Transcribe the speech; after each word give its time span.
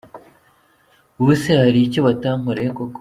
Ubu 1.19 1.33
se 1.41 1.51
hari 1.61 1.79
icyo 1.81 1.99
batankoreye 2.07 2.69
koko?”. 2.77 2.99